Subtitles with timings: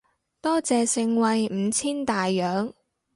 [0.41, 2.73] 多謝盛惠五千大洋